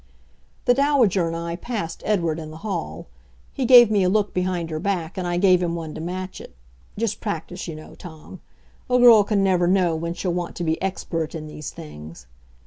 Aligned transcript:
The 0.65 0.73
Dowager 0.73 1.27
and 1.27 1.35
I 1.35 1.55
passed 1.55 2.01
Edward 2.07 2.39
in 2.39 2.49
the 2.49 2.57
ball. 2.63 3.05
He 3.53 3.65
gave 3.65 3.91
me 3.91 4.01
a 4.03 4.09
look 4.09 4.33
behind 4.33 4.71
her 4.71 4.79
back, 4.79 5.15
and 5.15 5.27
I 5.27 5.37
gave 5.37 5.61
him 5.61 5.75
one 5.75 5.93
to 5.93 6.01
match 6.01 6.41
it. 6.41 6.55
Just 6.97 7.21
practice, 7.21 7.67
you 7.67 7.75
know, 7.75 7.93
Tom. 7.93 8.41
A 8.89 8.97
girl 8.97 9.23
can 9.23 9.43
never 9.43 9.67
know 9.67 9.95
when 9.95 10.15
she'll 10.15 10.33
want 10.33 10.55
to 10.55 10.63
be 10.63 10.81
expert 10.81 11.35
in 11.35 11.45
these 11.45 11.69
things. 11.69 12.25